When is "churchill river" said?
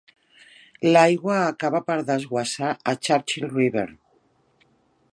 3.09-3.89